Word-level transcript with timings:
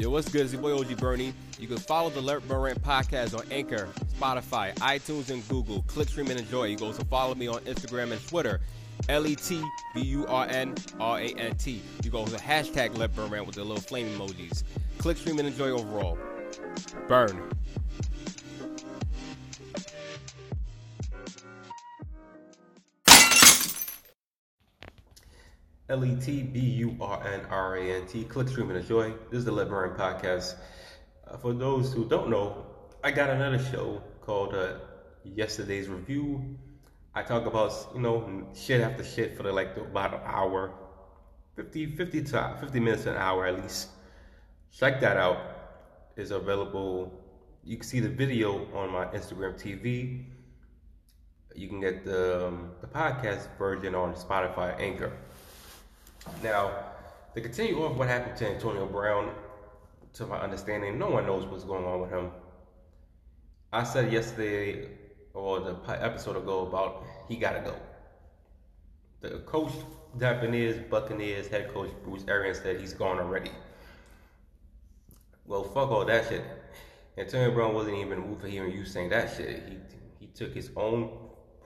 Yo, 0.00 0.08
what's 0.08 0.30
good? 0.30 0.40
It's 0.40 0.54
your 0.54 0.62
boy 0.62 0.74
OG 0.78 0.96
Bernie. 0.96 1.34
You 1.58 1.68
can 1.68 1.76
follow 1.76 2.08
the 2.08 2.22
Let 2.22 2.48
Burn 2.48 2.62
Rant 2.62 2.82
podcast 2.82 3.38
on 3.38 3.44
Anchor, 3.52 3.86
Spotify, 4.18 4.74
iTunes, 4.76 5.28
and 5.28 5.46
Google. 5.46 5.82
Click, 5.88 6.08
stream, 6.08 6.28
and 6.28 6.40
enjoy. 6.40 6.64
You 6.64 6.78
can 6.78 6.86
also 6.86 7.04
follow 7.04 7.34
me 7.34 7.48
on 7.48 7.60
Instagram 7.64 8.10
and 8.10 8.26
Twitter. 8.26 8.60
L 9.10 9.26
E 9.26 9.36
T 9.36 9.62
B 9.94 10.00
U 10.00 10.26
R 10.26 10.46
N 10.46 10.74
R 10.98 11.20
A 11.20 11.34
N 11.34 11.54
T. 11.56 11.82
You 12.02 12.10
go 12.10 12.24
to 12.24 12.36
hashtag 12.36 12.96
Let 12.96 13.14
Burn 13.14 13.28
Rant 13.28 13.44
with 13.44 13.56
the 13.56 13.62
little 13.62 13.82
flame 13.82 14.06
emojis. 14.18 14.62
Click, 14.96 15.18
stream, 15.18 15.38
and 15.38 15.46
enjoy 15.46 15.68
overall. 15.68 16.16
Burn. 17.06 17.50
L 25.90 26.04
E 26.04 26.14
T 26.14 26.42
B 26.44 26.60
U 26.60 26.96
R 27.00 27.20
N 27.26 27.40
R 27.50 27.76
A 27.76 27.96
N 27.96 28.06
T. 28.06 28.22
Click, 28.22 28.46
stream, 28.46 28.70
and 28.70 28.78
enjoy. 28.78 29.10
This 29.28 29.40
is 29.40 29.44
the 29.44 29.50
Let 29.50 29.68
Burn 29.68 29.96
podcast. 29.96 30.54
Uh, 31.26 31.36
for 31.36 31.52
those 31.52 31.92
who 31.92 32.08
don't 32.08 32.30
know, 32.30 32.64
I 33.02 33.10
got 33.10 33.28
another 33.28 33.58
show 33.58 34.00
called 34.20 34.54
uh, 34.54 34.74
Yesterday's 35.24 35.88
Review. 35.88 36.56
I 37.12 37.24
talk 37.24 37.44
about, 37.44 37.72
you 37.92 38.00
know, 38.00 38.46
shit 38.54 38.80
after 38.82 39.02
shit 39.02 39.36
for 39.36 39.50
like 39.50 39.76
about 39.76 40.14
an 40.14 40.20
hour, 40.24 40.72
50, 41.56 41.96
50 41.96 42.22
to 42.22 42.56
50 42.60 42.78
minutes 42.78 43.06
an 43.06 43.16
hour 43.16 43.46
at 43.46 43.60
least. 43.60 43.88
Check 44.78 45.00
that 45.00 45.16
out. 45.16 45.38
It's 46.16 46.30
available. 46.30 47.12
You 47.64 47.78
can 47.78 47.84
see 47.84 47.98
the 47.98 48.08
video 48.08 48.72
on 48.76 48.90
my 48.92 49.06
Instagram 49.06 49.60
TV. 49.60 50.24
You 51.56 51.66
can 51.66 51.80
get 51.80 52.04
the, 52.04 52.46
um, 52.46 52.70
the 52.80 52.86
podcast 52.86 53.48
version 53.58 53.96
on 53.96 54.14
Spotify 54.14 54.78
Anchor. 54.78 55.12
Now, 56.42 56.72
to 57.34 57.40
continue 57.40 57.82
off 57.84 57.96
what 57.96 58.08
happened 58.08 58.36
to 58.38 58.48
Antonio 58.48 58.86
Brown, 58.86 59.30
to 60.14 60.26
my 60.26 60.38
understanding, 60.38 60.98
no 60.98 61.08
one 61.08 61.26
knows 61.26 61.46
what's 61.46 61.64
going 61.64 61.84
on 61.84 62.00
with 62.00 62.10
him. 62.10 62.30
I 63.72 63.84
said 63.84 64.12
yesterday 64.12 64.88
or 65.32 65.60
the 65.60 65.76
episode 65.88 66.36
ago 66.36 66.66
about 66.66 67.04
he 67.28 67.36
gotta 67.36 67.60
go. 67.60 67.76
The 69.20 69.38
coach, 69.40 69.72
Tampa 70.18 70.48
Bay's 70.48 70.76
Buccaneers 70.90 71.46
head 71.46 71.72
coach 71.72 71.90
Bruce 72.04 72.24
Arians 72.26 72.58
said 72.58 72.80
he's 72.80 72.94
gone 72.94 73.18
already. 73.18 73.52
Well, 75.46 75.62
fuck 75.62 75.90
all 75.90 76.04
that 76.06 76.28
shit. 76.28 76.42
Antonio 77.16 77.52
Brown 77.52 77.74
wasn't 77.74 77.98
even 77.98 78.18
mood 78.18 78.40
for 78.40 78.48
hearing 78.48 78.72
you 78.72 78.84
saying 78.84 79.10
that 79.10 79.36
shit. 79.36 79.62
He 79.68 79.76
he 80.18 80.26
took 80.26 80.52
his 80.52 80.70
own 80.76 81.10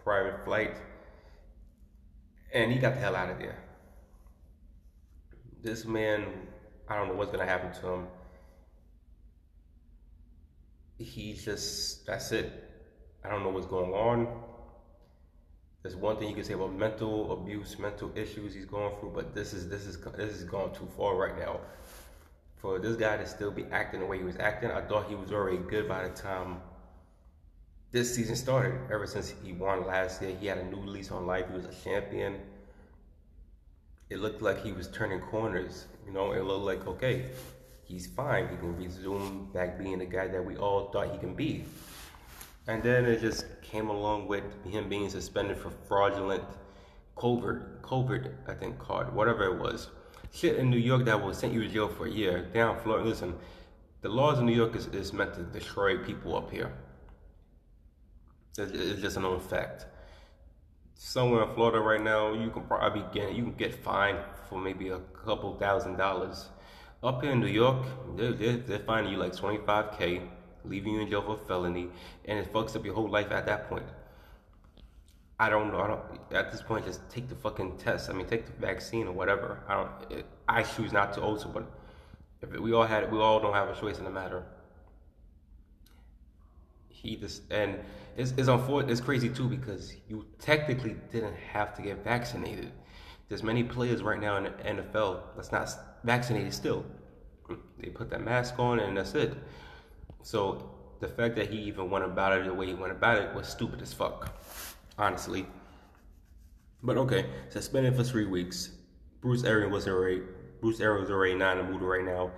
private 0.03 0.45
flight 0.45 0.77
and 2.53 2.71
he 2.71 2.79
got 2.79 2.95
the 2.95 3.01
hell 3.01 3.17
out 3.17 3.31
of 3.31 3.39
there 3.39 3.64
this 5.65 5.85
man, 5.87 6.27
I 6.89 6.97
don't 6.97 7.09
know 7.09 7.15
what's 7.15 7.33
gonna 7.33 7.47
happen 7.47 7.73
to 7.81 7.89
him. 7.89 8.07
He's 10.99 11.45
just 11.45 12.07
that's 12.07 12.31
it. 12.31 12.53
I 13.25 13.31
don't 13.31 13.43
know 13.43 13.49
what's 13.49 13.67
going 13.67 13.93
on. 13.93 14.29
There's 15.83 15.97
one 15.97 16.19
thing 16.19 16.29
you 16.29 16.35
can 16.35 16.45
say 16.45 16.55
about 16.55 16.75
mental 16.75 17.33
abuse, 17.33 17.79
mental 17.79 18.13
issues 18.15 18.55
he's 18.55 18.67
going 18.67 18.95
through, 19.01 19.13
but 19.15 19.35
this 19.35 19.53
is 19.53 19.69
this 19.69 19.87
is 19.87 19.99
this 20.17 20.37
is 20.37 20.45
going 20.45 20.75
too 20.75 20.89
far 20.97 21.17
right 21.17 21.37
now. 21.39 21.61
For 22.57 22.79
this 22.79 22.97
guy 22.97 23.17
to 23.17 23.27
still 23.27 23.51
be 23.51 23.65
acting 23.73 24.01
the 24.01 24.07
way 24.07 24.19
he 24.19 24.25
was 24.25 24.37
acting, 24.37 24.71
I 24.71 24.83
thought 24.83 25.09
he 25.09 25.15
was 25.15 25.33
already 25.33 25.59
good 25.59 25.89
by 25.89 26.07
the 26.07 26.15
time 26.15 26.59
this 27.91 28.15
season 28.15 28.37
started. 28.37 28.75
Ever 28.93 29.07
since 29.07 29.35
he 29.43 29.53
won 29.53 29.87
last 29.87 30.23
year, 30.23 30.35
he 30.39 30.47
had 30.47 30.59
a 30.59 30.65
new 30.65 30.85
lease 30.85 31.11
on 31.11 31.27
life. 31.27 31.47
He 31.49 31.55
was 31.55 31.65
a 31.65 31.75
champion 31.85 32.41
it 34.15 34.21
looked 34.21 34.41
like 34.41 34.63
he 34.63 34.71
was 34.71 34.87
turning 34.87 35.19
corners. 35.19 35.87
You 36.07 36.13
know, 36.13 36.31
it 36.33 36.45
looked 36.45 36.65
like 36.65 36.87
okay, 36.87 37.27
he's 37.83 38.07
fine. 38.07 38.49
He 38.49 38.57
can 38.57 38.77
resume 38.77 39.51
back 39.53 39.77
being 39.77 39.99
the 39.99 40.07
guy 40.07 40.29
that 40.29 40.45
we 40.45 40.57
all 40.57 40.91
thought 40.93 41.11
he 41.11 41.19
can 41.19 41.35
be. 41.35 41.65
And 42.69 42.81
then 42.81 43.05
it 43.07 43.21
just 43.21 43.45
came 43.61 43.91
along 43.91 44.29
with 44.29 44.45
him 44.65 44.89
being 44.89 45.11
suspended 45.11 45.59
for 45.59 45.71
fraudulent 45.89 46.45
COVID, 47.17 47.81
COVID, 47.81 48.33
I 48.47 48.55
think, 48.55 48.79
card, 48.79 49.13
whatever 49.13 49.45
it 49.47 49.59
was. 49.59 49.89
Shit 50.33 50.57
in 50.57 50.71
New 50.71 50.79
York 50.79 51.05
that 51.07 51.21
will 51.21 51.35
send 51.35 51.53
you 51.53 51.63
to 51.63 51.69
jail 51.69 51.89
for 51.89 52.07
a 52.07 52.11
year. 52.11 52.49
Down 52.55 52.81
Florida, 52.81 53.09
listen, 53.09 53.35
the 54.01 54.09
laws 54.09 54.39
in 54.39 54.47
New 54.47 54.55
York 54.55 54.77
is, 54.77 54.87
is 54.87 55.13
meant 55.13 55.35
to 55.35 55.43
destroy 55.43 55.99
people 55.99 56.37
up 56.37 56.53
here. 56.53 56.73
It's, 58.59 58.73
it's 58.73 59.03
just 59.03 59.17
a 59.17 59.21
known 59.21 59.41
fact 59.41 59.87
somewhere 60.95 61.43
in 61.43 61.55
Florida 61.55 61.81
right 61.81 62.01
now, 62.01 62.33
you 62.33 62.51
can 62.51 62.63
probably 62.63 63.05
get 63.13 63.35
you 63.35 63.43
can 63.45 63.55
get 63.55 63.75
fined 63.75 64.19
for 64.49 64.59
maybe 64.59 64.89
a 64.89 64.99
couple 65.25 65.55
thousand 65.57 65.97
dollars. 65.97 66.49
Up 67.03 67.23
here 67.23 67.33
in 67.33 67.41
New 67.41 67.49
York, 67.49 67.85
they're, 68.17 68.33
they're, 68.33 68.57
they're 68.57 69.03
you 69.03 69.19
like 69.19 69.33
25k, 69.33 70.27
leaving 70.65 70.95
you 70.95 71.01
in 71.01 71.11
jail 71.11 71.21
for 71.21 71.37
felony, 71.37 71.91
and 72.25 72.39
it 72.39 72.51
fucks 72.51 72.75
up 72.75 72.85
your 72.85 72.95
whole 72.95 73.11
life 73.11 73.31
at 73.31 73.45
that 73.45 73.69
point. 73.69 73.85
I 75.39 75.51
don't 75.51 75.71
know. 75.71 75.81
I 75.81 75.89
don't. 75.89 76.03
At 76.33 76.53
this 76.53 76.63
point, 76.63 76.87
just 76.87 77.07
take 77.11 77.29
the 77.29 77.35
fucking 77.35 77.77
test. 77.77 78.09
I 78.09 78.13
mean, 78.13 78.27
take 78.27 78.47
the 78.47 78.53
vaccine 78.53 79.07
or 79.09 79.13
whatever. 79.13 79.61
I 79.69 79.75
don't. 79.75 80.19
It, 80.19 80.27
I 80.49 80.63
choose 80.63 80.93
not 80.93 81.13
to 81.15 81.23
also, 81.23 81.49
but 81.49 81.65
if 82.41 82.59
we 82.61 82.73
all 82.73 82.85
had, 82.85 83.11
we 83.13 83.19
all 83.19 83.41
don't 83.41 83.53
have 83.53 83.69
a 83.69 83.79
choice 83.79 83.99
in 83.99 84.05
the 84.05 84.11
matter. 84.11 84.45
He 87.05 87.17
just 87.17 87.43
and 87.53 87.79
it's, 88.17 88.33
it's 88.37 88.49
unfortunate. 88.49 88.91
It's 88.91 89.01
crazy 89.01 89.29
too 89.29 89.47
because 89.47 89.95
you 90.09 90.25
technically 90.39 90.97
didn't 91.13 91.37
have 91.37 91.75
to 91.77 91.83
get 91.83 92.03
vaccinated. 92.03 92.73
There's 93.29 93.43
many 93.43 93.63
players 93.63 94.03
right 94.03 94.21
now 94.21 94.39
in 94.39 94.45
the 94.45 94.51
NFL 94.51 95.21
that's 95.37 95.53
not 95.53 95.69
vaccinated 96.03 96.55
still. 96.55 96.85
They 97.79 97.91
put 97.91 98.09
that 98.11 98.23
mask 98.23 98.59
on 98.59 98.81
and 98.81 98.97
that's 98.97 99.15
it. 99.15 99.35
So 100.23 100.71
the 101.01 101.09
fact 101.09 101.37
that 101.37 101.51
he 101.51 101.59
even 101.59 101.91
went 101.91 102.05
about 102.07 102.33
it 102.33 102.47
the 102.47 102.55
way 102.55 102.67
he 102.67 102.75
went 102.75 102.93
about 102.93 103.19
it 103.19 103.35
was 103.35 103.47
stupid 103.47 103.83
as 103.83 103.93
fuck, 103.93 104.41
honestly. 104.97 105.47
But 106.83 106.97
okay, 106.97 107.27
suspended 107.51 107.97
for 107.97 108.05
three 108.05 108.27
weeks. 108.27 108.71
Bruce 109.21 109.45
Arians 109.45 109.73
was 109.73 109.87
already 109.87 110.23
Bruce 110.63 110.81
Arians 110.81 111.09
was 111.09 111.11
already 111.11 111.35
not 111.35 111.59
in 111.59 111.67
the 111.67 111.73
mood 111.73 111.83
right 111.83 112.05
now, 112.05 112.31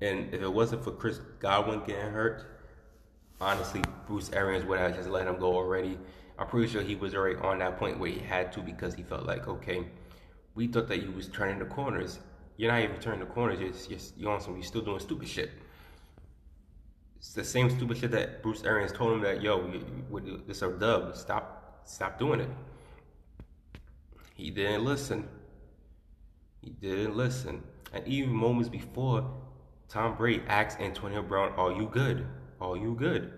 and 0.00 0.32
if 0.32 0.40
it 0.40 0.52
wasn't 0.52 0.82
for 0.82 0.92
Chris 0.92 1.20
Godwin 1.38 1.82
getting 1.86 2.10
hurt, 2.10 2.46
honestly, 3.40 3.82
Bruce 4.06 4.30
Arians 4.32 4.64
would 4.64 4.78
have 4.78 4.94
just 4.94 5.08
let 5.08 5.26
him 5.26 5.38
go 5.38 5.54
already. 5.54 5.98
I'm 6.38 6.46
pretty 6.46 6.70
sure 6.70 6.82
he 6.82 6.96
was 6.96 7.14
already 7.14 7.36
on 7.36 7.58
that 7.58 7.78
point 7.78 7.98
where 7.98 8.10
he 8.10 8.18
had 8.18 8.52
to 8.52 8.60
because 8.60 8.94
he 8.94 9.02
felt 9.02 9.24
like, 9.24 9.46
okay, 9.46 9.86
we 10.54 10.66
thought 10.66 10.88
that 10.88 11.02
you 11.02 11.12
was 11.12 11.28
turning 11.28 11.58
the 11.58 11.64
corners. 11.64 12.18
You're 12.56 12.70
not 12.70 12.82
even 12.82 12.98
turning 12.98 13.20
the 13.20 13.26
corners. 13.26 13.60
You're, 13.60 13.72
you're, 13.88 14.06
you're 14.16 14.32
on 14.32 14.40
some. 14.40 14.54
You're 14.54 14.64
still 14.64 14.82
doing 14.82 15.00
stupid 15.00 15.28
shit. 15.28 15.50
It's 17.16 17.32
the 17.32 17.44
same 17.44 17.70
stupid 17.70 17.96
shit 17.96 18.10
that 18.10 18.42
Bruce 18.42 18.64
Arians 18.64 18.92
told 18.92 19.14
him 19.14 19.20
that, 19.22 19.42
yo, 19.42 19.66
this 20.46 20.58
is 20.58 20.62
a 20.62 20.70
dub. 20.70 21.16
Stop, 21.16 21.82
stop 21.84 22.18
doing 22.18 22.40
it. 22.40 22.50
He 24.34 24.50
didn't 24.50 24.84
listen. 24.84 25.28
He 26.60 26.70
didn't 26.70 27.16
listen. 27.16 27.62
And 27.92 28.06
even 28.06 28.32
moments 28.32 28.68
before, 28.68 29.30
Tom 29.88 30.16
Brady 30.16 30.42
asked 30.48 30.80
Antonio 30.80 31.22
Brown, 31.22 31.52
"Are 31.52 31.72
you 31.72 31.86
good?" 31.86 32.26
"Are 32.60 32.76
you 32.76 32.94
good?" 32.94 33.32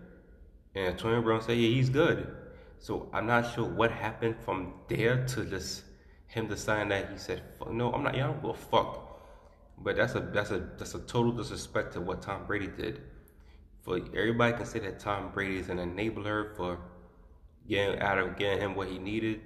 And 0.76 0.88
Antonio 0.88 1.22
Brown 1.22 1.40
said, 1.40 1.56
"Yeah, 1.56 1.68
he's 1.70 1.88
good." 1.88 2.36
So 2.78 3.08
I'm 3.12 3.26
not 3.26 3.52
sure 3.52 3.64
what 3.64 3.90
happened 3.90 4.36
from 4.44 4.74
there 4.88 5.26
to 5.28 5.44
just 5.46 5.84
him 6.26 6.48
deciding 6.48 6.90
that 6.90 7.10
he 7.10 7.16
said, 7.16 7.42
"No, 7.70 7.92
I'm 7.92 8.02
not. 8.04 8.14
Don't 8.14 8.42
go 8.42 8.52
fuck." 8.52 9.02
But 9.78 9.96
that's 9.96 10.14
a 10.14 10.20
that's 10.20 10.50
a 10.50 10.58
that's 10.78 10.94
a 10.94 11.00
total 11.00 11.32
disrespect 11.32 11.94
to 11.94 12.00
what 12.02 12.20
Tom 12.20 12.46
Brady 12.46 12.68
did. 12.68 13.00
For 13.80 13.96
everybody 14.14 14.54
can 14.56 14.66
say 14.66 14.80
that 14.80 15.00
Tom 15.00 15.30
Brady 15.32 15.58
is 15.58 15.70
an 15.70 15.78
enabler 15.78 16.54
for 16.56 16.78
getting 17.66 17.98
out 18.00 18.18
of 18.18 18.36
getting 18.36 18.60
him 18.60 18.74
what 18.74 18.88
he 18.88 18.98
needed. 18.98 19.40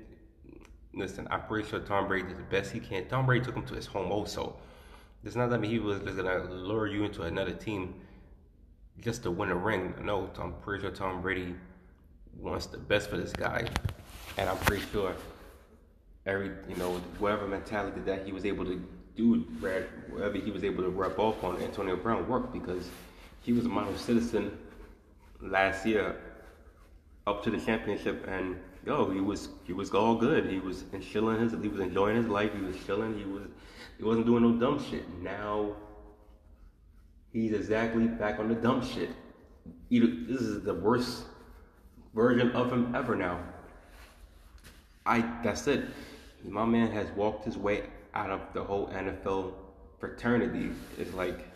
Listen, 0.94 1.28
I'm 1.30 1.42
pretty 1.42 1.68
sure 1.68 1.78
Tom 1.78 2.08
Brady 2.08 2.26
did 2.26 2.38
the 2.38 2.42
best 2.42 2.72
he 2.72 2.80
can. 2.80 3.06
Tom 3.06 3.26
Brady 3.26 3.44
took 3.44 3.54
him 3.54 3.66
to 3.66 3.74
his 3.74 3.86
home 3.86 4.10
also. 4.10 4.56
It's 5.22 5.36
not 5.36 5.50
that 5.50 5.62
he 5.62 5.78
was 5.78 6.00
just 6.00 6.16
gonna 6.16 6.50
lure 6.50 6.88
you 6.88 7.04
into 7.04 7.22
another 7.22 7.52
team 7.52 7.94
just 9.00 9.22
to 9.22 9.30
win 9.30 9.50
a 9.50 9.54
ring. 9.54 9.94
No, 10.02 10.30
I'm 10.38 10.54
pretty 10.54 10.82
sure 10.82 10.90
Tom 10.90 11.22
Brady 11.22 11.54
wants 12.38 12.66
the 12.66 12.78
best 12.78 13.10
for 13.10 13.16
this 13.16 13.32
guy, 13.32 13.66
and 14.36 14.48
I'm 14.48 14.58
pretty 14.58 14.84
sure 14.92 15.14
every 16.26 16.50
you 16.68 16.76
know 16.76 17.00
whatever 17.18 17.46
mentality 17.46 18.00
that 18.02 18.26
he 18.26 18.32
was 18.32 18.44
able 18.44 18.64
to 18.64 18.82
do, 19.16 19.40
whatever 20.10 20.38
he 20.38 20.50
was 20.50 20.64
able 20.64 20.82
to 20.84 20.90
rub 20.90 21.18
off 21.18 21.42
on 21.42 21.60
Antonio 21.62 21.96
Brown 21.96 22.28
worked 22.28 22.52
because 22.52 22.88
he 23.42 23.52
was 23.52 23.64
a 23.64 23.68
model 23.68 23.96
citizen 23.96 24.56
last 25.40 25.86
year 25.86 26.16
up 27.26 27.42
to 27.44 27.50
the 27.50 27.58
championship, 27.58 28.26
and 28.28 28.56
yo, 28.86 29.10
he 29.10 29.20
was 29.20 29.48
he 29.64 29.72
was 29.72 29.90
all 29.92 30.14
good. 30.14 30.46
He 30.46 30.58
was 30.58 30.84
chilling 31.10 31.40
his, 31.40 31.52
he 31.52 31.68
was 31.68 31.80
enjoying 31.80 32.16
his 32.16 32.26
life. 32.26 32.52
He 32.54 32.60
was 32.60 32.76
chilling. 32.86 33.18
He 33.18 33.24
was 33.24 33.48
he 33.98 34.04
wasn't 34.04 34.26
doing 34.26 34.42
no 34.42 34.52
dumb 34.52 34.84
shit. 34.90 35.08
Now 35.22 35.74
he's 37.32 37.52
exactly 37.52 38.06
back 38.06 38.38
on 38.38 38.48
the 38.48 38.54
dumb 38.54 38.86
shit. 38.86 39.10
This 39.90 40.40
is 40.40 40.62
the 40.62 40.74
worst 40.74 41.24
version 42.14 42.50
of 42.52 42.72
him 42.72 42.94
ever 42.94 43.14
now. 43.14 43.40
I 45.06 45.20
that's 45.42 45.66
it. 45.66 45.84
My 46.44 46.64
man 46.64 46.90
has 46.92 47.10
walked 47.10 47.44
his 47.44 47.58
way 47.58 47.84
out 48.14 48.30
of 48.30 48.40
the 48.54 48.62
whole 48.62 48.88
NFL 48.88 49.52
fraternity. 49.98 50.70
It's 50.98 51.12
like 51.14 51.48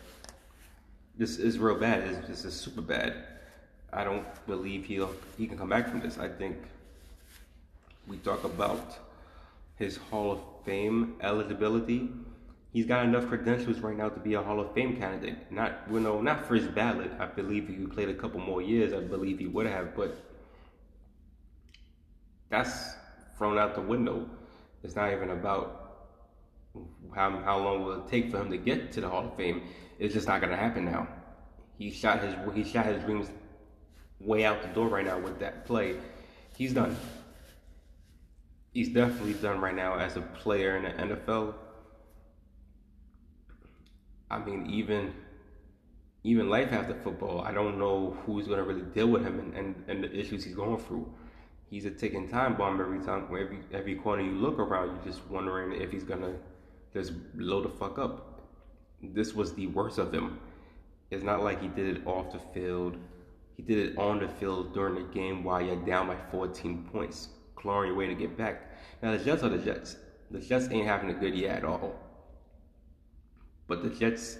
this 1.17 1.37
is 1.37 1.57
real 1.59 1.79
bad. 1.79 2.03
It's, 2.03 2.27
this 2.27 2.45
is 2.45 2.53
super 2.53 2.81
bad. 2.81 3.15
I 3.91 4.03
don't 4.03 4.25
believe 4.45 4.85
he'll 4.85 5.13
he 5.37 5.47
can 5.47 5.57
come 5.57 5.69
back 5.69 5.89
from 5.89 6.01
this. 6.01 6.17
I 6.17 6.27
think 6.27 6.57
we 8.07 8.17
talk 8.17 8.43
about 8.43 8.97
his 9.77 9.97
Hall 9.97 10.31
of 10.31 10.39
Fame 10.65 11.15
eligibility. 11.21 12.09
He's 12.75 12.85
got 12.85 13.05
enough 13.05 13.29
credentials 13.29 13.79
right 13.79 13.95
now 13.95 14.09
to 14.09 14.19
be 14.19 14.33
a 14.33 14.41
Hall 14.41 14.59
of 14.59 14.73
Fame 14.73 14.97
candidate. 14.97 15.49
Not 15.49 15.83
you 15.89 16.01
know, 16.01 16.19
not 16.19 16.45
for 16.45 16.55
his 16.55 16.67
ballot. 16.67 17.09
I 17.17 17.25
believe 17.25 17.69
if 17.69 17.77
he 17.77 17.85
played 17.85 18.09
a 18.09 18.13
couple 18.13 18.41
more 18.41 18.61
years, 18.61 18.91
I 18.91 18.99
believe 18.99 19.39
he 19.39 19.47
would 19.47 19.65
have, 19.65 19.95
but 19.95 20.21
that's 22.49 22.95
thrown 23.37 23.57
out 23.57 23.75
the 23.75 23.81
window. 23.81 24.29
It's 24.83 24.93
not 24.93 25.13
even 25.13 25.29
about 25.29 26.09
how, 27.15 27.39
how 27.45 27.59
long 27.59 27.85
will 27.85 27.93
it 27.93 28.09
take 28.09 28.29
for 28.29 28.41
him 28.41 28.51
to 28.51 28.57
get 28.57 28.91
to 28.91 28.99
the 28.99 29.07
Hall 29.07 29.25
of 29.25 29.37
Fame. 29.37 29.61
It's 29.97 30.13
just 30.13 30.27
not 30.27 30.41
gonna 30.41 30.57
happen 30.57 30.83
now. 30.83 31.07
He 31.77 31.91
shot 31.91 32.19
his 32.19 32.35
he 32.53 32.65
shot 32.65 32.87
his 32.87 33.01
dreams 33.05 33.29
way 34.19 34.43
out 34.43 34.61
the 34.61 34.67
door 34.67 34.89
right 34.89 35.05
now 35.05 35.17
with 35.17 35.39
that 35.39 35.65
play. 35.65 35.95
He's 36.57 36.73
done. 36.73 36.97
He's 38.73 38.89
definitely 38.89 39.35
done 39.35 39.61
right 39.61 39.73
now 39.73 39.97
as 39.97 40.17
a 40.17 40.21
player 40.21 40.75
in 40.75 40.83
the 40.83 41.15
NFL. 41.15 41.53
I 44.29 44.39
mean, 44.39 44.67
even 44.67 45.13
even 46.23 46.49
life 46.49 46.71
after 46.71 46.95
football, 46.95 47.41
I 47.41 47.51
don't 47.51 47.77
know 47.77 48.17
who's 48.25 48.47
gonna 48.47 48.63
really 48.63 48.81
deal 48.81 49.07
with 49.07 49.23
him 49.23 49.39
and, 49.39 49.53
and, 49.53 49.83
and 49.87 50.03
the 50.03 50.11
issues 50.11 50.43
he's 50.43 50.55
going 50.55 50.79
through. 50.79 51.07
He's 51.69 51.85
a 51.85 51.91
ticking 51.91 52.27
time 52.27 52.55
bomb 52.55 52.81
every 52.81 52.99
time 52.99 53.25
every 53.25 53.59
every 53.71 53.95
corner 53.95 54.23
you 54.23 54.31
look 54.31 54.57
around, 54.57 54.95
you're 54.95 55.13
just 55.13 55.25
wondering 55.27 55.79
if 55.79 55.91
he's 55.91 56.03
gonna 56.03 56.33
just 56.93 57.13
blow 57.37 57.61
the 57.61 57.69
fuck 57.69 57.99
up. 57.99 58.41
This 59.01 59.35
was 59.35 59.53
the 59.53 59.67
worst 59.67 59.99
of 59.99 60.13
him. 60.13 60.39
It's 61.11 61.23
not 61.23 61.43
like 61.43 61.61
he 61.61 61.67
did 61.67 61.97
it 61.97 62.07
off 62.07 62.31
the 62.31 62.39
field. 62.39 62.97
He 63.55 63.63
did 63.63 63.77
it 63.77 63.97
on 63.97 64.19
the 64.19 64.27
field 64.27 64.73
during 64.73 64.95
the 64.95 65.13
game 65.13 65.43
while 65.43 65.61
you're 65.61 65.75
down 65.75 66.07
by 66.07 66.17
14 66.31 66.89
points, 66.91 67.29
clawing 67.55 67.87
your 67.89 67.95
way 67.95 68.07
to 68.07 68.15
get 68.15 68.37
back. 68.37 68.63
Now 69.01 69.11
the 69.11 69.23
Jets 69.23 69.43
are 69.43 69.49
the 69.49 69.59
Jets. 69.59 69.97
The 70.31 70.39
Jets 70.39 70.67
ain't 70.71 70.87
having 70.87 71.11
a 71.11 71.13
good 71.13 71.35
year 71.35 71.51
at 71.51 71.63
all. 71.63 71.93
But 73.67 73.83
the 73.83 73.89
Jets 73.89 74.37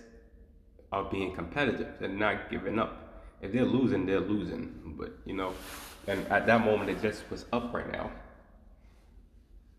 are 0.91 1.03
being 1.03 1.33
competitive. 1.35 1.87
They're 1.99 2.09
not 2.09 2.49
giving 2.49 2.79
up. 2.79 3.23
If 3.41 3.51
they're 3.51 3.65
losing, 3.65 4.05
they're 4.05 4.19
losing. 4.19 4.95
But 4.97 5.13
you 5.25 5.33
know, 5.33 5.53
and 6.07 6.25
at 6.27 6.45
that 6.47 6.63
moment, 6.63 6.95
the 6.95 7.07
Jets 7.07 7.23
was 7.29 7.45
up 7.51 7.73
right 7.73 7.91
now. 7.91 8.11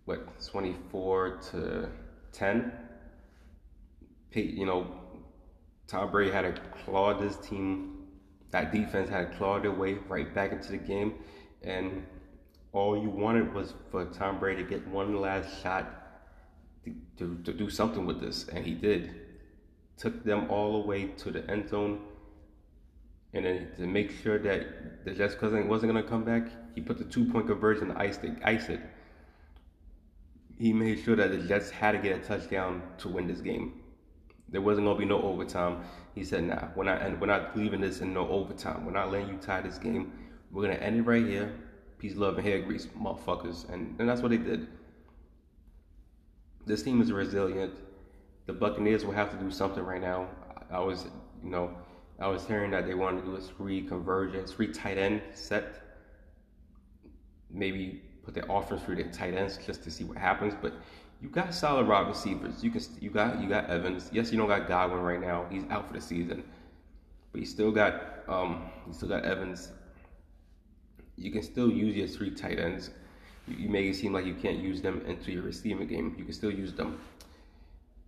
What 0.04 0.40
24 0.44 1.40
to 1.50 1.88
10? 2.32 2.72
You 4.32 4.66
know, 4.66 4.86
Tom 5.86 6.10
Brady 6.10 6.30
had 6.30 6.42
to 6.42 6.60
claw 6.84 7.18
this 7.18 7.36
team. 7.36 8.06
That 8.50 8.72
defense 8.72 9.08
had 9.08 9.30
to 9.30 9.36
claw 9.38 9.58
their 9.58 9.72
way 9.72 9.94
right 10.08 10.32
back 10.34 10.52
into 10.52 10.72
the 10.72 10.78
game, 10.78 11.14
and 11.62 12.06
all 12.72 12.96
you 12.96 13.08
wanted 13.08 13.52
was 13.54 13.72
for 13.90 14.04
Tom 14.06 14.38
Brady 14.38 14.62
to 14.62 14.68
get 14.68 14.86
one 14.88 15.20
last 15.20 15.62
shot 15.62 16.06
to, 16.84 16.94
to, 17.18 17.42
to 17.44 17.52
do 17.52 17.70
something 17.70 18.06
with 18.06 18.20
this, 18.20 18.48
and 18.48 18.64
he 18.64 18.74
did. 18.74 19.25
Took 19.98 20.24
them 20.24 20.50
all 20.50 20.80
the 20.80 20.86
way 20.86 21.06
to 21.06 21.30
the 21.30 21.50
end 21.50 21.68
zone, 21.68 22.00
and 23.32 23.44
then 23.44 23.68
to 23.76 23.86
make 23.86 24.10
sure 24.10 24.38
that 24.38 25.04
the 25.04 25.12
Jets 25.12 25.34
cousin 25.34 25.68
wasn't 25.68 25.92
gonna 25.92 26.06
come 26.06 26.24
back, 26.24 26.48
he 26.74 26.80
put 26.80 26.98
the 26.98 27.04
two 27.04 27.24
point 27.24 27.46
conversion 27.46 27.88
to 27.88 27.98
ice 27.98 28.18
it. 28.22 28.32
Ice 28.44 28.68
it. 28.68 28.80
He 30.58 30.72
made 30.72 31.02
sure 31.02 31.16
that 31.16 31.30
the 31.30 31.38
Jets 31.38 31.70
had 31.70 31.92
to 31.92 31.98
get 31.98 32.18
a 32.18 32.22
touchdown 32.22 32.82
to 32.98 33.08
win 33.08 33.26
this 33.26 33.40
game. 33.40 33.80
There 34.48 34.60
wasn't 34.60 34.86
gonna 34.86 34.98
be 34.98 35.04
no 35.04 35.20
overtime. 35.22 35.82
He 36.14 36.24
said, 36.24 36.44
"Nah, 36.44 36.68
we're 36.76 36.84
not, 36.84 37.02
and 37.02 37.20
we're 37.20 37.26
not 37.26 37.56
leaving 37.56 37.80
this 37.80 38.00
in 38.00 38.12
no 38.14 38.28
overtime. 38.28 38.84
We're 38.84 38.92
not 38.92 39.10
letting 39.10 39.28
you 39.28 39.38
tie 39.38 39.60
this 39.60 39.78
game. 39.78 40.12
We're 40.50 40.62
gonna 40.62 40.74
end 40.74 40.96
it 40.96 41.02
right 41.02 41.24
here. 41.24 41.52
Peace, 41.98 42.14
love, 42.16 42.36
and 42.36 42.46
hair 42.46 42.60
grease, 42.60 42.86
motherfuckers." 42.86 43.68
And 43.70 43.98
and 43.98 44.08
that's 44.08 44.20
what 44.20 44.30
they 44.30 44.38
did. 44.38 44.68
This 46.66 46.82
team 46.82 47.00
is 47.00 47.12
resilient. 47.12 47.74
The 48.46 48.52
Buccaneers 48.52 49.04
will 49.04 49.12
have 49.12 49.30
to 49.30 49.36
do 49.36 49.50
something 49.50 49.82
right 49.82 50.00
now. 50.00 50.28
I 50.70 50.78
was, 50.78 51.06
you 51.42 51.50
know, 51.50 51.76
I 52.18 52.28
was 52.28 52.46
hearing 52.46 52.70
that 52.70 52.86
they 52.86 52.94
wanted 52.94 53.22
to 53.22 53.26
do 53.26 53.36
a 53.36 53.40
three 53.40 53.82
conversion, 53.82 54.44
three 54.46 54.68
tight 54.72 54.98
end 54.98 55.20
set. 55.34 55.82
Maybe 57.50 58.02
put 58.24 58.34
their 58.34 58.44
offense 58.48 58.82
through 58.82 58.96
their 58.96 59.10
tight 59.10 59.34
ends 59.34 59.58
just 59.64 59.82
to 59.84 59.90
see 59.90 60.04
what 60.04 60.18
happens. 60.18 60.54
But 60.60 60.74
you 61.20 61.28
got 61.28 61.54
solid 61.54 61.86
wide 61.86 62.06
receivers. 62.08 62.62
You 62.62 62.70
can 62.70 62.82
you 63.00 63.10
got 63.10 63.40
you 63.40 63.48
got 63.48 63.68
Evans. 63.68 64.10
Yes, 64.12 64.30
you 64.30 64.38
don't 64.38 64.48
got 64.48 64.68
Godwin 64.68 65.00
right 65.00 65.20
now. 65.20 65.46
He's 65.50 65.64
out 65.70 65.88
for 65.88 65.94
the 65.94 66.00
season, 66.00 66.44
but 67.32 67.40
you 67.40 67.46
still 67.46 67.70
got 67.70 68.22
um 68.28 68.70
you 68.86 68.92
still 68.92 69.08
got 69.08 69.24
Evans. 69.24 69.70
You 71.16 71.30
can 71.30 71.42
still 71.42 71.70
use 71.70 71.96
your 71.96 72.08
three 72.08 72.30
tight 72.30 72.58
ends. 72.58 72.90
You, 73.48 73.56
you 73.56 73.68
make 73.68 73.86
it 73.86 73.94
seem 73.94 74.12
like 74.12 74.26
you 74.26 74.34
can't 74.34 74.58
use 74.58 74.82
them 74.82 75.02
into 75.06 75.32
your 75.32 75.42
receiving 75.42 75.86
game. 75.86 76.14
You 76.18 76.24
can 76.24 76.34
still 76.34 76.50
use 76.50 76.74
them. 76.74 76.98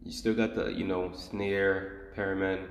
You 0.08 0.14
still 0.14 0.32
got 0.32 0.54
the 0.54 0.72
you 0.72 0.84
know 0.84 1.12
Snare, 1.12 2.14
Perriman, 2.16 2.66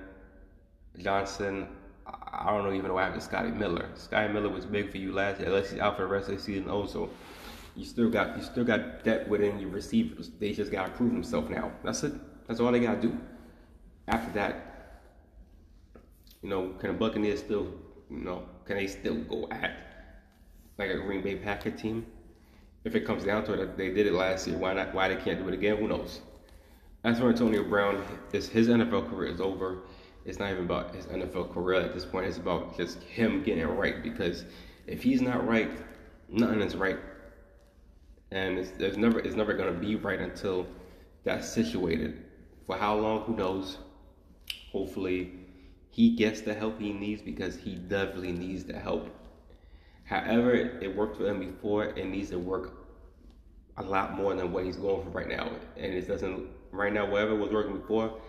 Johnson. 0.97 1.67
I 2.07 2.47
don't 2.47 2.63
know 2.63 2.73
even 2.73 2.87
know 2.87 2.95
what 2.95 3.03
happened 3.03 3.21
to 3.21 3.27
Scotty 3.27 3.51
Miller. 3.51 3.91
Scotty 3.93 4.33
Miller 4.33 4.49
was 4.49 4.65
big 4.65 4.89
for 4.89 4.97
you 4.97 5.13
last 5.13 5.39
year. 5.39 5.49
Unless 5.49 5.69
he's 5.69 5.79
out 5.79 5.97
for 5.97 6.01
the 6.01 6.07
rest 6.07 6.29
of 6.29 6.37
the 6.37 6.41
season 6.41 6.67
also 6.67 7.11
you 7.75 7.85
still 7.85 8.09
got 8.09 8.35
you 8.37 8.41
still 8.41 8.63
got 8.63 9.03
depth 9.03 9.29
within 9.29 9.59
your 9.59 9.69
receivers. 9.69 10.31
They 10.39 10.51
just 10.51 10.71
gotta 10.71 10.91
prove 10.93 11.11
themselves 11.11 11.51
now. 11.51 11.73
That's 11.83 12.01
it. 12.01 12.13
That's 12.47 12.59
all 12.59 12.71
they 12.71 12.79
gotta 12.79 13.01
do. 13.01 13.15
After 14.07 14.33
that, 14.33 15.03
you 16.41 16.49
know, 16.49 16.69
can 16.79 16.93
the 16.93 16.97
Buccaneers 16.97 17.37
still, 17.37 17.71
you 18.09 18.17
know, 18.17 18.49
can 18.65 18.77
they 18.77 18.87
still 18.87 19.15
go 19.15 19.47
at 19.51 19.77
like 20.79 20.89
a 20.89 20.97
Green 20.97 21.21
Bay 21.21 21.35
Packer 21.35 21.69
team? 21.69 22.07
If 22.83 22.95
it 22.95 23.01
comes 23.01 23.25
down 23.25 23.45
to 23.45 23.53
it, 23.53 23.77
they 23.77 23.91
did 23.91 24.07
it 24.07 24.13
last 24.13 24.47
year. 24.47 24.57
Why 24.57 24.73
not? 24.73 24.95
Why 24.95 25.09
they 25.09 25.17
can't 25.17 25.37
do 25.37 25.47
it 25.49 25.53
again? 25.53 25.77
Who 25.77 25.87
knows? 25.87 26.21
As 27.07 27.19
for 27.19 27.29
Antonio 27.29 27.63
Brown, 27.63 28.03
his, 28.31 28.49
his 28.49 28.67
NFL 28.67 29.09
career 29.09 29.31
is 29.31 29.41
over. 29.41 29.79
It's 30.25 30.39
not 30.39 30.51
even 30.51 30.65
about 30.65 30.93
his 30.93 31.05
NFL 31.05 31.53
career 31.53 31.81
at 31.81 31.93
this 31.93 32.05
point. 32.05 32.25
It's 32.27 32.37
about 32.37 32.77
just 32.77 33.01
him 33.01 33.43
getting 33.43 33.63
it 33.63 33.67
right. 33.67 34.03
Because 34.03 34.43
if 34.87 35.01
he's 35.01 35.21
not 35.21 35.47
right, 35.47 35.71
nothing 36.29 36.61
is 36.61 36.75
right 36.75 36.97
and 38.31 38.59
it's, 38.59 38.71
there's 38.71 38.97
never 38.97 39.19
it's 39.19 39.35
never 39.35 39.53
gonna 39.53 39.71
be 39.71 39.95
right 39.95 40.19
until 40.19 40.67
that's 41.23 41.49
situated. 41.49 42.23
For 42.65 42.77
how 42.77 42.97
long? 42.97 43.21
Who 43.23 43.35
knows? 43.35 43.77
Hopefully, 44.71 45.31
he 45.89 46.15
gets 46.15 46.41
the 46.41 46.53
help 46.53 46.79
he 46.79 46.91
needs 46.91 47.21
because 47.21 47.55
he 47.55 47.75
definitely 47.75 48.33
needs 48.33 48.65
the 48.65 48.77
help. 48.77 49.09
However, 50.03 50.53
it 50.53 50.95
worked 50.95 51.17
for 51.17 51.27
him 51.27 51.39
before. 51.39 51.85
It 51.85 52.05
needs 52.05 52.29
to 52.31 52.39
work 52.39 52.76
a 53.77 53.83
lot 53.83 54.15
more 54.15 54.33
than 54.33 54.51
what 54.51 54.65
he's 54.65 54.77
going 54.77 55.03
for 55.03 55.09
right 55.09 55.27
now. 55.27 55.51
And 55.75 55.93
it 55.93 56.07
doesn't 56.07 56.47
right 56.71 56.91
now. 56.91 57.09
Whatever 57.09 57.35
was 57.35 57.51
working 57.51 57.77
before, 57.77 58.19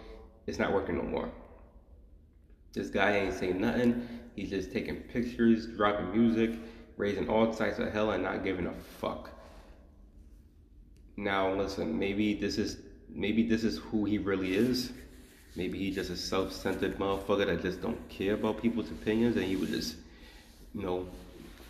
it's 0.47 0.59
not 0.59 0.73
working 0.73 0.97
no 0.97 1.03
more. 1.03 1.31
This 2.73 2.91
guy 2.91 3.17
ain't 3.17 3.35
saying 3.35 3.61
nothing. 3.61 4.07
He's 4.37 4.51
just 4.51 4.73
taking 4.73 4.97
pictures, 4.97 5.67
dropping 5.67 6.13
music, 6.13 6.59
raising 6.97 7.29
all 7.29 7.53
types 7.53 7.79
of 7.79 7.93
hell, 7.93 8.11
and 8.13 8.23
not 8.23 8.45
giving 8.45 8.67
a 8.67 8.75
fuck. 9.01 9.31
Now 11.17 11.53
listen, 11.53 11.99
maybe 11.99 12.35
this 12.35 12.59
is 12.59 12.77
maybe 13.09 13.49
this 13.49 13.65
is 13.65 13.79
who 13.79 14.05
he 14.05 14.19
really 14.19 14.55
is. 14.55 14.93
Maybe 15.57 15.79
he's 15.79 15.97
just 15.97 16.11
a 16.11 16.17
self-centered 16.17 16.99
motherfucker 16.99 17.47
that 17.47 17.63
just 17.63 17.83
don't 17.83 18.09
care 18.09 18.35
about 18.35 18.63
people's 18.63 18.91
opinions, 18.91 19.35
and 19.37 19.45
he 19.45 19.57
would 19.57 19.71
just, 19.71 19.97
you 20.73 20.83
know, 20.83 21.09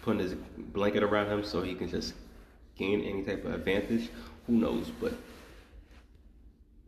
putting 0.03 0.21
his 0.21 0.35
blanket 0.59 1.03
around 1.03 1.29
him 1.29 1.43
so 1.45 1.63
he 1.63 1.75
can 1.75 1.89
just 1.89 2.13
gain 2.79 3.03
any 3.03 3.23
type 3.23 3.45
of 3.45 3.53
advantage. 3.53 4.09
Who 4.47 4.55
knows? 4.55 4.91
But 5.01 5.13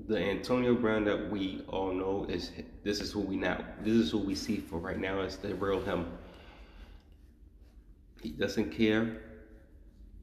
the 0.09 0.19
Antonio 0.19 0.75
Brown 0.75 1.05
that 1.05 1.31
we 1.31 1.63
all 1.69 1.93
know 1.93 2.27
is 2.29 2.53
this 2.83 3.01
is 3.01 3.13
who 3.13 3.21
we 3.21 3.37
now 3.37 3.63
this 3.83 3.95
is 3.95 4.11
who 4.11 4.19
we 4.19 4.35
see 4.35 4.57
for 4.57 4.79
right 4.79 4.99
now 4.99 5.21
is 5.21 5.37
the 5.37 5.55
real 5.55 5.81
him. 5.83 6.07
He 8.23 8.31
doesn't 8.31 8.71
care. 8.71 9.23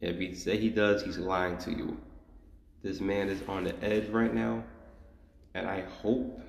If 0.01 0.19
he 0.19 0.35
say 0.35 0.57
he 0.57 0.69
does, 0.69 1.03
he's 1.03 1.17
lying 1.17 1.57
to 1.59 1.71
you. 1.71 1.97
This 2.83 3.01
man 3.01 3.29
is 3.29 3.41
on 3.47 3.63
the 3.63 3.83
edge 3.83 4.09
right 4.09 4.33
now, 4.33 4.63
and 5.55 5.67
I 5.67 5.81
hope, 5.81 6.39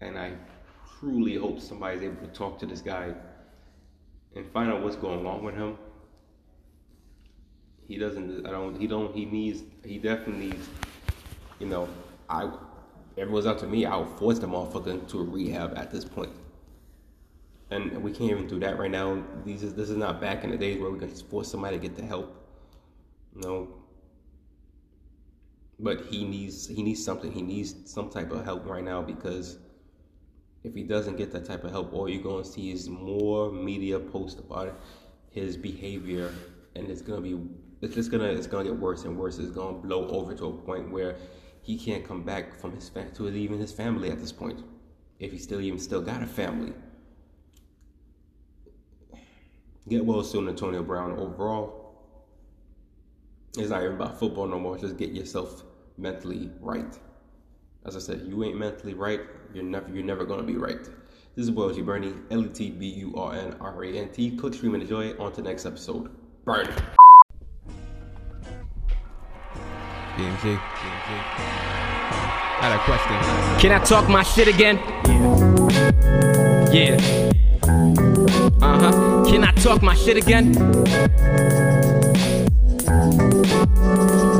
and 0.00 0.18
I 0.18 0.32
truly 0.98 1.36
hope 1.36 1.60
somebody's 1.60 2.02
able 2.02 2.26
to 2.26 2.32
talk 2.32 2.58
to 2.60 2.66
this 2.66 2.80
guy 2.80 3.12
and 4.34 4.50
find 4.52 4.72
out 4.72 4.82
what's 4.82 4.96
going 4.96 5.26
on 5.26 5.44
with 5.44 5.54
him. 5.54 5.76
He 7.88 7.96
doesn't. 7.96 8.46
I 8.46 8.50
don't. 8.50 8.78
He 8.78 8.86
don't. 8.86 9.14
He 9.14 9.24
needs. 9.24 9.62
He 9.84 9.98
definitely 9.98 10.48
needs. 10.48 10.68
You 11.58 11.66
know, 11.66 11.88
I. 12.28 12.50
If 13.16 13.24
it 13.24 13.30
was 13.30 13.46
up 13.46 13.58
to 13.60 13.66
me, 13.66 13.84
I 13.84 13.96
would 13.96 14.16
force 14.18 14.38
the 14.38 14.46
motherfucker 14.46 14.88
into 14.88 15.18
a 15.18 15.24
rehab 15.24 15.76
at 15.76 15.90
this 15.90 16.04
point. 16.04 16.30
And 17.70 18.02
we 18.02 18.12
can't 18.12 18.30
even 18.30 18.46
do 18.46 18.60
that 18.60 18.78
right 18.78 18.90
now. 18.90 19.22
These 19.44 19.62
is 19.64 19.74
this 19.74 19.90
is 19.90 19.96
not 19.96 20.20
back 20.20 20.44
in 20.44 20.50
the 20.50 20.56
days 20.56 20.80
where 20.80 20.90
we 20.90 20.98
can 20.98 21.08
force 21.08 21.50
somebody 21.50 21.78
to 21.78 21.82
get 21.82 21.96
the 21.96 22.04
help. 22.04 22.34
You 23.34 23.40
no, 23.40 23.48
know, 23.48 23.68
but 25.80 26.06
he 26.06 26.24
needs 26.24 26.66
he 26.68 26.82
needs 26.82 27.04
something. 27.04 27.32
He 27.32 27.42
needs 27.42 27.74
some 27.86 28.10
type 28.10 28.30
of 28.30 28.44
help 28.44 28.66
right 28.66 28.84
now 28.84 29.02
because 29.02 29.58
if 30.62 30.74
he 30.74 30.82
doesn't 30.82 31.16
get 31.16 31.32
that 31.32 31.44
type 31.44 31.64
of 31.64 31.70
help, 31.70 31.92
all 31.92 32.08
you're 32.08 32.22
going 32.22 32.44
to 32.44 32.48
see 32.48 32.70
is 32.70 32.88
more 32.88 33.50
media 33.50 33.98
posts 33.98 34.38
about 34.38 34.78
his 35.30 35.56
behavior, 35.56 36.32
and 36.74 36.88
it's 36.88 37.02
gonna 37.02 37.20
be 37.20 37.38
it's 37.80 37.94
just 37.94 38.10
gonna 38.10 38.24
it's 38.24 38.46
gonna 38.46 38.64
get 38.64 38.78
worse 38.78 39.04
and 39.04 39.16
worse. 39.16 39.38
It's 39.38 39.50
gonna 39.52 39.78
blow 39.78 40.08
over 40.08 40.34
to 40.34 40.46
a 40.46 40.52
point 40.52 40.90
where 40.90 41.16
he 41.62 41.78
can't 41.78 42.04
come 42.04 42.22
back 42.22 42.58
from 42.58 42.74
his 42.74 42.88
fa- 42.88 43.10
to 43.14 43.28
even 43.28 43.58
his 43.58 43.72
family 43.72 44.10
at 44.10 44.18
this 44.18 44.32
point, 44.32 44.62
if 45.18 45.32
he 45.32 45.38
still 45.38 45.60
even 45.60 45.78
still 45.78 46.02
got 46.02 46.22
a 46.22 46.26
family. 46.26 46.72
Get 49.88 50.04
well 50.04 50.22
soon, 50.22 50.48
Antonio 50.48 50.82
Brown. 50.82 51.12
Overall, 51.12 52.02
it's 53.56 53.70
not 53.70 53.82
even 53.82 53.94
about 53.94 54.18
football 54.18 54.46
no 54.46 54.58
more. 54.58 54.76
Just 54.76 54.96
get 54.96 55.12
yourself 55.12 55.64
mentally 55.96 56.50
right. 56.60 56.98
As 57.86 57.96
I 57.96 58.00
said, 58.00 58.26
you 58.26 58.44
ain't 58.44 58.58
mentally 58.58 58.94
right, 58.94 59.20
you're 59.54 59.64
never 59.64 59.88
you're 59.88 60.04
never 60.04 60.24
gonna 60.24 60.42
be 60.42 60.56
right. 60.56 60.84
This 61.36 61.44
is 61.44 61.50
boy 61.50 61.70
OG 61.70 61.86
Bernie, 61.86 62.14
L 62.30 62.44
E 62.44 62.48
T 62.48 62.70
B 62.70 62.86
U 62.86 63.14
R 63.16 63.34
N 63.34 63.56
R 63.60 63.84
A 63.84 63.92
N 63.92 64.10
T. 64.10 64.36
Click, 64.36 64.54
stream, 64.54 64.74
and 64.74 64.82
enjoy. 64.82 65.16
On 65.18 65.32
to 65.32 65.40
the 65.40 65.48
next 65.48 65.64
episode. 65.64 66.10
Burn. 66.44 66.66
BMG. 70.18 70.58
I 72.60 72.66
had 72.66 72.72
a 72.74 72.78
question. 72.82 73.60
Can 73.60 73.70
I 73.70 73.78
talk 73.84 74.08
my 74.08 74.24
shit 74.24 74.48
again? 74.48 74.78
Yeah. 76.74 76.98
Uh 78.60 78.78
huh. 78.80 79.24
Can 79.30 79.44
I 79.44 79.52
talk 79.52 79.80
my 79.80 79.94
shit 79.94 80.16
again? 80.16 80.54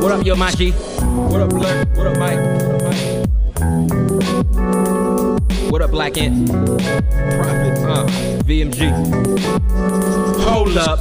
What 0.01 0.11
up, 0.11 0.25
yo, 0.25 0.35
Maji? 0.35 0.73
What 1.31 1.39
up, 1.39 1.49
Blur? 1.49 1.85
What 1.95 2.07
up, 2.07 2.17
Mike? 2.17 2.39
What 2.51 2.75
up, 2.75 2.81
Mike? 2.83 3.31
What 5.71 5.81
up, 5.81 5.91
Black 5.91 6.17
Ant? 6.17 6.49
Prophet. 6.49 7.77
Uh, 7.87 8.05
VMG. 8.43 8.91
Hold 10.43 10.77
up. 10.77 10.99